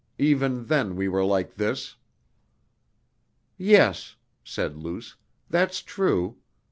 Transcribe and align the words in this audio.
Even 0.17 0.65
then 0.65 0.95
we 0.95 1.07
were 1.07 1.23
like 1.23 1.53
this...." 1.53 1.95
"Yes," 3.55 4.15
said 4.43 4.75
Luce, 4.75 5.15
"that's 5.47 5.79
true. 5.83 6.37